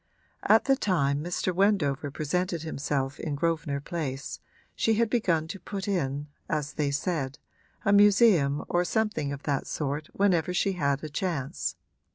[0.41, 1.53] At the time Mr.
[1.53, 4.39] Wendover presented himself in Grosvenor Place
[4.75, 7.37] she had begun to put in, as they said,
[7.85, 11.75] a museum or something of that sort whenever she had a chance.